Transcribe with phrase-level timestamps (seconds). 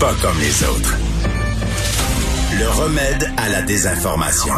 [0.00, 0.96] pas comme les autres.
[2.58, 4.54] Le remède à la désinformation.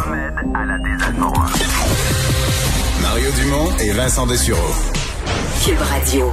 [3.01, 4.73] Mario Dumont et Vincent Dessureau.
[5.65, 6.31] Cube Radio.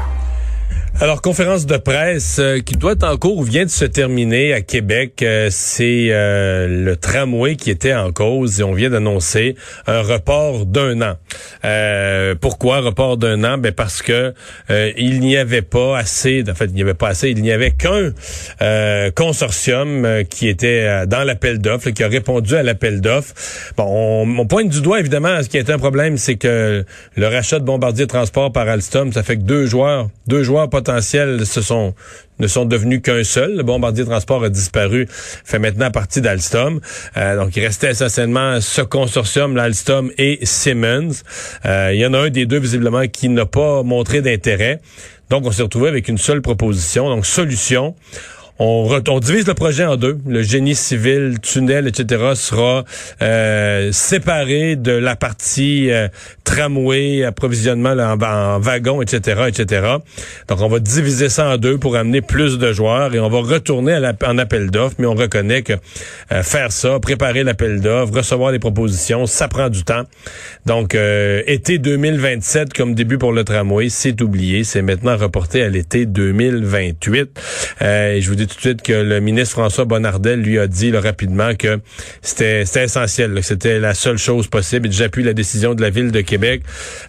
[1.02, 4.52] Alors, conférence de presse euh, qui doit être en cours ou vient de se terminer
[4.52, 5.22] à Québec.
[5.22, 10.66] Euh, c'est euh, le tramway qui était en cause et on vient d'annoncer un report
[10.66, 11.14] d'un an.
[12.43, 13.57] pourquoi report d'un an?
[13.57, 14.34] Ben parce que
[14.68, 17.71] il n'y avait pas assez, en fait, il n'y avait pas assez, il n'y avait
[17.71, 18.12] qu'un
[19.12, 23.35] consortium qui était dans l'appel d'offres, qui a répondu à l'appel d'offres.
[23.79, 26.85] Bon, on, on, pointe du doigt, évidemment, ce qui est un problème, c'est que
[27.17, 30.89] le rachat de Bombardier Transport par Alstom, ça fait que deux joueurs, deux joueurs potentiels
[31.62, 31.94] sont
[32.41, 33.56] ne sont devenus qu'un seul.
[33.56, 36.80] Le bombardier transport a disparu, fait maintenant partie d'Alstom.
[37.16, 41.22] Euh, donc, il restait essentiellement ce consortium, l'Alstom et Siemens.
[41.66, 44.80] Euh, il y en a un des deux, visiblement, qui n'a pas montré d'intérêt.
[45.28, 47.08] Donc, on s'est retrouvé avec une seule proposition.
[47.08, 47.94] Donc, solution
[48.61, 50.19] on, divise le projet en deux.
[50.27, 52.33] Le génie civil, tunnel, etc.
[52.34, 52.84] sera
[53.22, 56.08] euh, séparé de la partie euh,
[56.44, 59.86] tramway, approvisionnement en, en wagon, etc., etc.
[60.48, 63.41] Donc, on va diviser ça en deux pour amener plus de joueurs et on va
[63.41, 65.72] retourner à en appel d'offres, mais on reconnaît que
[66.33, 70.02] euh, faire ça, préparer l'appel d'offres, recevoir les propositions, ça prend du temps.
[70.67, 74.64] Donc, été 2027 comme début pour le tramway, c'est oublié.
[74.64, 77.41] C'est maintenant reporté à l'été 2028.
[77.80, 80.96] et je vous dis tout de suite que le ministre François Bonnardel lui a dit
[80.96, 81.80] rapidement que
[82.20, 84.88] c'était essentiel, que c'était la seule chose possible.
[84.88, 86.62] Et j'appuie la décision de la ville de Québec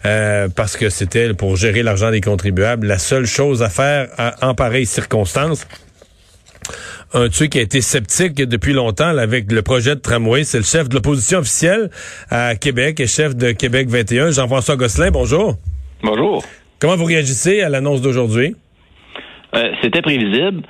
[0.06, 4.08] euh, parce que c'était pour gérer l'argent des contribuables la seule chose à faire
[4.42, 5.66] en pareille circonstance
[7.14, 10.44] un truc qui a été sceptique depuis longtemps avec le projet de tramway.
[10.44, 11.89] C'est le chef de l'opposition officielle
[12.30, 15.12] à Québec et chef de Québec 21, Jean-François Gosselin.
[15.12, 15.58] Bonjour.
[16.03, 16.44] Bonjour.
[16.80, 18.56] Comment vous réagissez à l'annonce d'aujourd'hui?
[19.56, 20.62] Euh, c'était prévisible.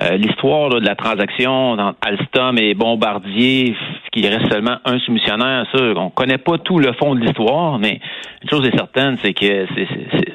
[0.00, 3.74] Euh, l'histoire de la transaction entre Alstom et Bombardier,
[4.12, 7.98] qu'il reste seulement un soumissionnaire, ça, on connaît pas tout le fond de l'histoire, mais
[8.42, 9.66] une chose est certaine, c'est que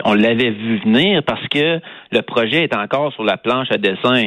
[0.03, 1.79] on l'avait vu venir parce que
[2.11, 4.21] le projet est encore sur la planche à dessin.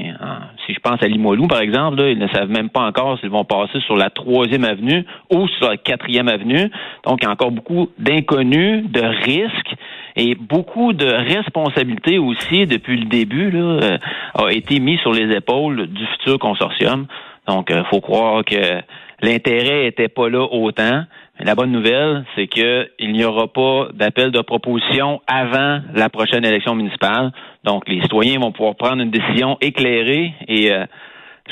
[0.65, 3.45] Si je pense à Limoilou, par exemple, ils ne savent même pas encore s'ils vont
[3.45, 6.71] passer sur la troisième avenue ou sur la quatrième avenue.
[7.05, 9.75] Donc, il y a encore beaucoup d'inconnus, de risques
[10.17, 13.99] et beaucoup de responsabilités aussi depuis le début là, euh,
[14.35, 17.07] a été mis sur les épaules du futur consortium.
[17.47, 18.81] Donc, il euh, faut croire que
[19.21, 21.05] l'intérêt était pas là autant.
[21.39, 26.75] La bonne nouvelle, c'est qu'il n'y aura pas d'appel de proposition avant la prochaine élection
[26.75, 27.31] municipale.
[27.65, 30.87] Donc, les citoyens vont pouvoir prendre une décision éclairée et euh,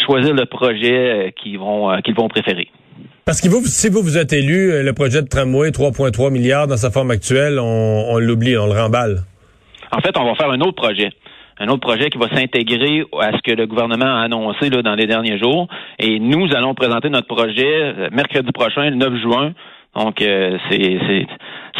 [0.07, 2.69] choisir le projet qu'ils vont qu'ils vont préférer.
[3.27, 6.67] Parce que vous, si vous vous êtes élu, euh, le projet de tramway, 3,3 milliards
[6.67, 9.23] dans sa forme actuelle, on, l'oublie, on le remballe.
[9.93, 11.11] En fait, on va faire un autre projet
[11.61, 14.97] un autre projet qui va s'intégrer à ce que le gouvernement a annoncé là, dans
[14.97, 15.69] les derniers jours.
[16.01, 19.53] Et nous allons présenter notre projet euh, mercredi prochain, le 9 juin.
[19.95, 21.27] Donc, euh, c'est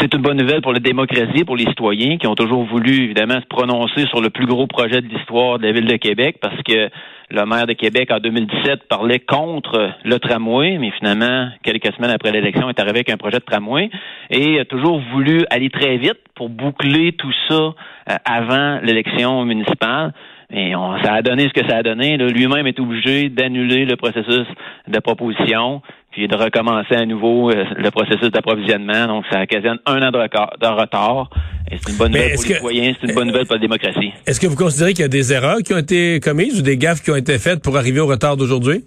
[0.01, 3.41] c'est une bonne nouvelle pour la démocratie, pour les citoyens qui ont toujours voulu, évidemment,
[3.41, 6.61] se prononcer sur le plus gros projet de l'histoire de la ville de Québec parce
[6.63, 6.91] que
[7.31, 12.33] le maire de Québec, en 2017, parlait contre le tramway, mais finalement, quelques semaines après
[12.33, 13.91] l'élection, est arrivé avec un projet de tramway
[14.31, 20.13] et a toujours voulu aller très vite pour boucler tout ça euh, avant l'élection municipale.
[20.53, 22.17] Et on, ça a donné ce que ça a donné.
[22.17, 24.47] Lui-même est obligé d'annuler le processus
[24.87, 29.07] de proposition, puis de recommencer à nouveau euh, le processus d'approvisionnement.
[29.07, 30.19] Donc, ça occasionne un an de,
[30.67, 31.31] retard.
[31.71, 34.13] Et c'est une bonne nouvelle pour les citoyens, c'est une bonne nouvelle pour la démocratie.
[34.27, 36.77] Est-ce que vous considérez qu'il y a des erreurs qui ont été commises ou des
[36.77, 38.85] gaffes qui ont été faites pour arriver au retard d'aujourd'hui?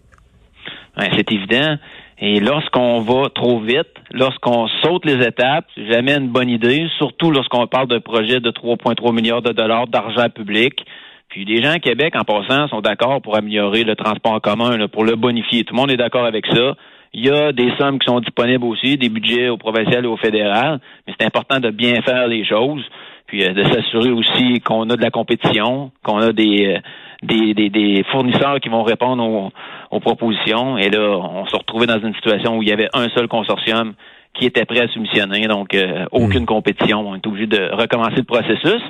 [1.15, 1.77] c'est évident.
[2.19, 7.29] Et lorsqu'on va trop vite, lorsqu'on saute les étapes, c'est jamais une bonne idée, surtout
[7.29, 10.83] lorsqu'on parle d'un projet de 3,3 milliards de dollars d'argent public.
[11.29, 14.87] Puis les gens à Québec, en passant, sont d'accord pour améliorer le transport en commun,
[14.87, 15.63] pour le bonifier.
[15.63, 16.75] Tout le monde est d'accord avec ça.
[17.13, 20.17] Il y a des sommes qui sont disponibles aussi, des budgets au provincial et au
[20.17, 22.83] fédéral, mais c'est important de bien faire les choses,
[23.27, 26.79] puis euh, de s'assurer aussi qu'on a de la compétition, qu'on a des, euh,
[27.23, 29.51] des, des, fournisseurs qui vont répondre
[29.89, 30.77] aux, propositions.
[30.77, 33.93] Et là, on se retrouvait dans une situation où il y avait un seul consortium
[34.33, 36.45] qui était prêt à soumissionner, donc euh, aucune mmh.
[36.45, 37.07] compétition.
[37.07, 38.81] On est obligé de recommencer le processus.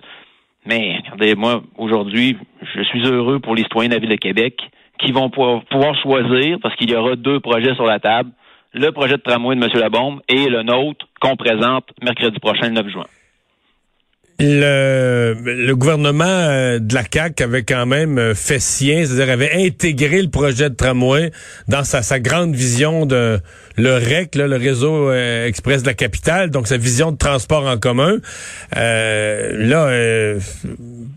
[0.67, 2.37] Mais regardez, moi, aujourd'hui,
[2.75, 4.59] je suis heureux pour les citoyens de la Ville de Québec
[4.99, 8.31] qui vont pouvoir, choisir, parce qu'il y aura deux projets sur la table,
[8.73, 9.69] le projet de tramway de M.
[9.75, 13.05] Labombe et le nôtre qu'on présente mercredi prochain, le 9 juin.
[14.39, 19.65] le, le gouvernement euh, de la CAQ avait quand même euh, fait sien, c'est-à-dire avait
[19.65, 21.31] intégré le projet de tramway
[21.67, 23.39] dans sa, grande vision de
[23.77, 27.77] le REC, le réseau euh, express de la capitale, donc sa vision de transport en
[27.77, 28.17] commun.
[28.73, 29.89] là,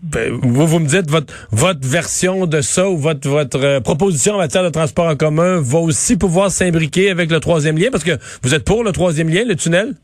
[0.03, 1.09] ben, vous, vous me dites
[1.51, 6.17] votre version de ça ou votre proposition en matière de transport en commun va aussi
[6.17, 9.55] pouvoir s'imbriquer avec le troisième lien parce que vous êtes pour le troisième lien, le
[9.55, 9.95] tunnel?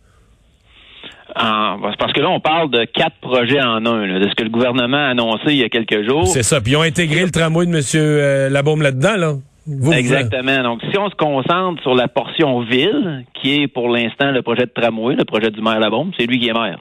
[1.37, 4.97] Parce que là, on parle de quatre projets en un, de ce que le gouvernement
[4.97, 6.27] a annoncé il y a quelques jours.
[6.27, 6.61] C'est ça.
[6.61, 7.81] Puis ils ont intégré le tramway de M.
[7.95, 9.33] Euh, Labaume là-dedans, là.
[9.91, 10.63] Exactement.
[10.63, 14.65] Donc, si on se concentre sur la portion ville, qui est pour l'instant le projet
[14.65, 16.79] de tramway, le projet du maire Labaume, c'est lui qui est maire.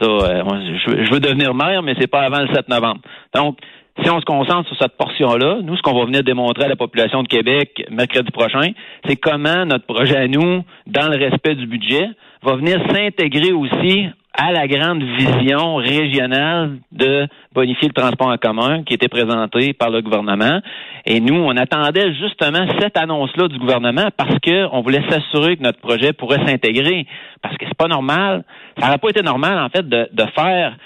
[0.00, 0.42] Ça, euh,
[0.84, 3.00] je, veux devenir maire, mais c'est pas avant le 7 novembre.
[3.34, 3.58] Donc,
[4.02, 6.76] si on se concentre sur cette portion-là, nous, ce qu'on va venir démontrer à la
[6.76, 8.72] population de Québec mercredi prochain,
[9.06, 12.08] c'est comment notre projet à nous, dans le respect du budget,
[12.42, 14.06] va venir s'intégrer aussi
[14.38, 19.88] à la grande vision régionale de bonifier le transport en commun qui était présentée par
[19.88, 20.60] le gouvernement.
[21.06, 25.80] Et nous, on attendait justement cette annonce-là du gouvernement parce qu'on voulait s'assurer que notre
[25.80, 27.06] projet pourrait s'intégrer.
[27.40, 28.44] Parce que c'est pas normal.
[28.78, 30.76] Ça n'aurait pas été normal, en fait, de, de faire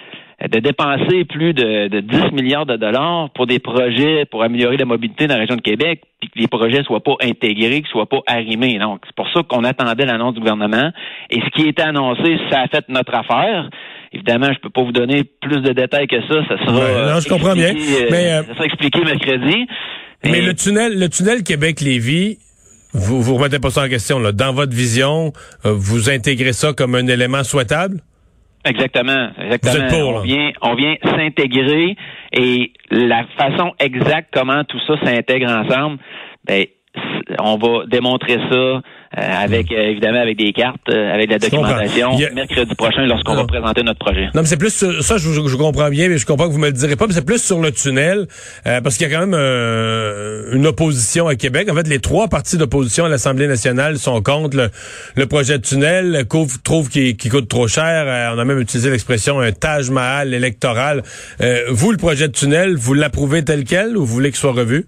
[0.48, 4.87] de dépenser plus de, de 10 milliards de dollars pour des projets pour améliorer la
[4.87, 8.08] mobilité dans la région de Québec, puis que les projets soient pas intégrés, qu'ils soient
[8.08, 8.78] pas arrimés.
[8.78, 10.92] Donc, c'est pour ça qu'on attendait l'annonce du gouvernement.
[11.31, 13.69] Et ce qui était annoncé, ça a fait notre affaire.
[14.12, 16.42] Évidemment, je peux pas vous donner plus de détails que ça.
[16.48, 17.14] Ça sera.
[17.14, 17.75] non, je comprends bien.
[17.75, 19.66] Euh, mais euh, ça sera expliqué mercredi.
[20.25, 22.38] Mais le tunnel, le tunnel Québec-Lévis,
[22.92, 24.32] vous vous remettez pas ça en question là.
[24.32, 25.32] Dans votre vision,
[25.64, 28.00] euh, vous intégrez ça comme un élément souhaitable?
[28.65, 30.19] Exactement, exactement.
[30.19, 31.97] on vient, on vient s'intégrer
[32.33, 35.99] et la façon exacte comment tout ça s'intègre ensemble,
[36.45, 36.67] ben,
[37.39, 38.83] on va démontrer ça
[39.19, 43.45] euh, avec euh, évidemment avec des cartes, euh, avec la documentation mercredi prochain lorsqu'on va
[43.45, 44.27] présenter notre projet.
[44.35, 46.61] Non, mais c'est plus sur, ça, je, je, comprends bien, mais je comprends que vous
[46.61, 48.29] me le direz pas, mais c'est plus sur le tunnel,
[48.65, 49.35] parce qu'il y a quand même
[50.53, 51.69] une opposition à Québec.
[51.69, 54.71] En fait, les trois partis d'opposition à l'Assemblée nationale sont contre
[55.17, 56.25] le, projet de tunnel,
[56.62, 58.33] trouvent qu'il coûte trop cher.
[58.33, 61.03] on a même utilisé l'expression un Taj Mahal électoral.
[61.69, 64.87] vous, le projet de tunnel, vous l'approuvez tel quel ou vous voulez qu'il soit revu?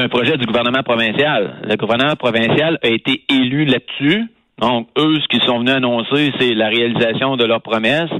[0.00, 1.56] C'est un projet du gouvernement provincial.
[1.62, 4.24] Le gouvernement provincial a été élu là-dessus.
[4.58, 8.10] Donc, eux, ce qu'ils sont venus annoncer, c'est la réalisation de leurs promesses.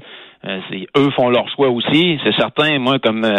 [0.44, 0.60] Euh,
[0.98, 2.18] eux font leur choix aussi.
[2.22, 3.36] C'est certain, moi, comme euh,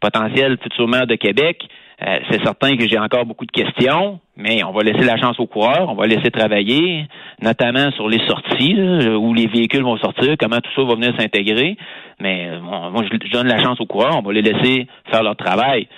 [0.00, 1.62] potentiel futur maire de Québec,
[2.06, 5.38] euh, c'est certain que j'ai encore beaucoup de questions, mais on va laisser la chance
[5.40, 7.06] aux coureurs, on va laisser travailler,
[7.42, 8.76] notamment sur les sorties,
[9.16, 11.76] où les véhicules vont sortir, comment tout ça va venir s'intégrer.
[12.20, 15.88] Mais moi, je donne la chance aux coureurs, on va les laisser faire leur travail.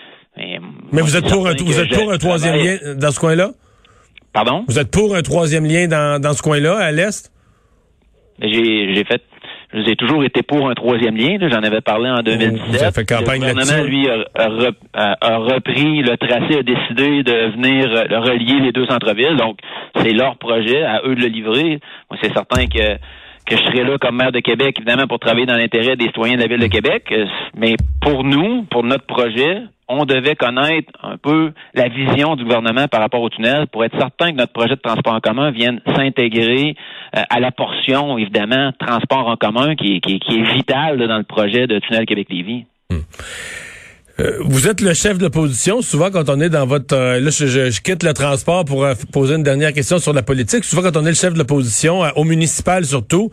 [0.93, 3.51] Mais, vous êtes pour un, vous êtes pour un troisième lien dans ce coin-là?
[4.33, 4.65] Pardon?
[4.69, 7.33] Vous êtes pour un troisième lien dans, dans ce coin-là, à l'Est?
[8.41, 9.23] J'ai, j'ai fait
[9.75, 11.39] j'ai toujours été pour un troisième lien.
[11.41, 12.95] J'en avais parlé en 2017.
[12.95, 18.61] fait campagne le gouvernement, lui, a, repris le tracé, a décidé de venir euh, relier
[18.61, 19.37] les deux centres-villes.
[19.37, 19.59] Donc,
[19.97, 21.81] c'est leur projet, à eux de le livrer.
[22.21, 22.99] C'est certain que
[23.47, 26.37] que je serai là comme maire de Québec, évidemment, pour travailler dans l'intérêt des citoyens
[26.37, 27.05] de la ville de Québec.
[27.13, 32.45] Euh, mais pour nous, pour notre projet, on devait connaître un peu la vision du
[32.45, 35.51] gouvernement par rapport au tunnel pour être certain que notre projet de transport en commun
[35.51, 36.77] vienne s'intégrer
[37.17, 41.67] euh, à la portion, évidemment, transport en commun qui, qui, est vital dans le projet
[41.67, 42.65] de tunnel Québec-Lévis.
[42.91, 43.01] Hmm.
[44.21, 45.81] Euh, vous êtes le chef de l'opposition.
[45.81, 46.95] Souvent, quand on est dans votre...
[46.95, 50.65] Euh, là, je, quitte le transport pour euh, poser une dernière question sur la politique.
[50.65, 53.31] Souvent, quand on est le chef de l'opposition, au municipal surtout,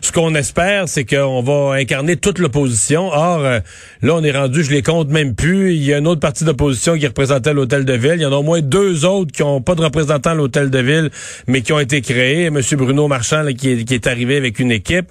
[0.00, 3.08] ce qu'on espère, c'est qu'on va incarner toute l'opposition.
[3.08, 3.60] Or, là,
[4.02, 5.74] on est rendu, je les compte même plus.
[5.74, 8.14] Il y a une autre partie d'opposition qui représentait l'Hôtel de Ville.
[8.16, 10.70] Il y en a au moins deux autres qui n'ont pas de représentant à l'Hôtel
[10.70, 11.10] de Ville,
[11.48, 12.50] mais qui ont été créés.
[12.50, 15.06] Monsieur Bruno Marchand, qui, est, qui, est, arrivé avec une équipe.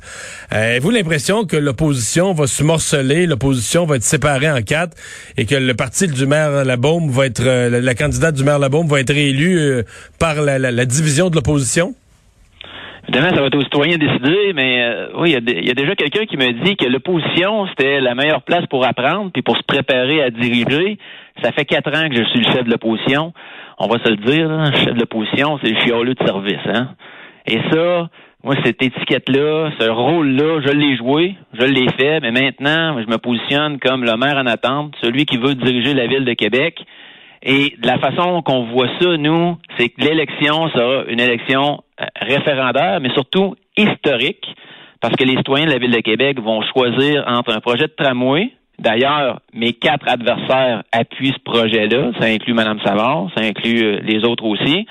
[0.49, 4.95] Avez-vous l'impression que l'opposition va se morceler, l'opposition va être séparée en quatre?
[5.37, 8.87] Et que le parti du maire Labaume va être, euh, la, candidate du maire Labaume
[8.87, 9.83] va être réélue euh,
[10.19, 11.93] par la, division de l'opposition?
[13.07, 15.95] Évidemment, ça va être aux citoyens de décider, mais euh, oui, il y, a déjà
[15.95, 19.63] quelqu'un qui me dit que l'opposition, c'était la meilleure place pour apprendre puis pour se
[19.63, 20.99] préparer à diriger.
[21.43, 23.33] Ça fait quatre ans que je suis le chef de l'opposition.
[23.79, 26.59] On va se le dire, le chef de l'opposition, c'est le fioleux de service.
[26.65, 26.89] Hein?
[27.47, 28.09] Et ça,
[28.43, 33.17] moi, cette étiquette-là, ce rôle-là, je l'ai joué, je l'ai fait, mais maintenant, je me
[33.17, 36.79] positionne comme le maire en attente, celui qui veut diriger la ville de Québec.
[37.43, 42.05] Et de la façon qu'on voit ça, nous, c'est que l'élection sera une élection euh,
[42.21, 44.45] référendaire, mais surtout historique,
[45.01, 47.93] parce que les citoyens de la ville de Québec vont choisir entre un projet de
[47.97, 48.51] tramway.
[48.77, 52.11] D'ailleurs, mes quatre adversaires appuient ce projet-là.
[52.19, 54.85] Ça inclut Mme Savard, ça inclut euh, les autres aussi.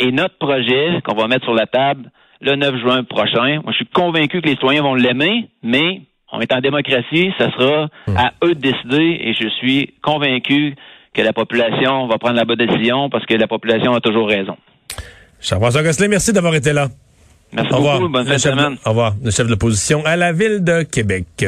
[0.00, 2.10] Et notre projet qu'on va mettre sur la table
[2.42, 3.60] le 9 juin prochain.
[3.62, 7.50] Moi, je suis convaincu que les citoyens vont l'aimer, mais on est en démocratie, ça
[7.52, 8.16] sera Hmm.
[8.16, 10.74] à eux de décider et je suis convaincu
[11.14, 14.56] que la population va prendre la bonne décision parce que la population a toujours raison.
[15.40, 16.88] Jean-François Gosselin, merci d'avoir été là.
[17.52, 17.98] Merci Au revoir.
[17.98, 18.76] beaucoup, bonne fin de semaine.
[18.86, 19.12] Au revoir.
[19.22, 21.44] Le chef de l'opposition à la ville de Québec.